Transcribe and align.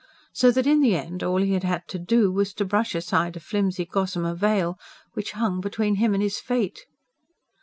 So 0.33 0.49
that, 0.49 0.65
in 0.65 0.81
the 0.81 0.95
end, 0.95 1.21
all 1.21 1.43
he 1.43 1.53
had 1.53 1.61
had 1.63 1.87
to 1.89 1.99
do 1.99 2.31
was 2.31 2.55
to 2.55 2.65
brush 2.65 2.95
aside 2.95 3.35
a 3.35 3.39
flimsy 3.39 3.85
gossamer 3.85 4.33
veil, 4.33 4.79
which 5.13 5.33
hung 5.33 5.61
between 5.61 5.97
him 5.97 6.15
and 6.15 6.23
his 6.23 6.39
fate. 6.39 6.87